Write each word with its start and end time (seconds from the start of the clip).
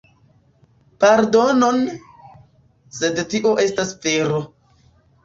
Pardonon, 1.03 1.77
sed 3.01 3.21
tio 3.35 3.53
estas 3.65 3.93
vero. 4.07 4.41